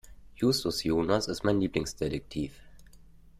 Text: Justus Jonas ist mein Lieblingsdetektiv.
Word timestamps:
Justus 0.35 0.81
Jonas 0.83 1.27
ist 1.27 1.43
mein 1.43 1.59
Lieblingsdetektiv. 1.61 2.59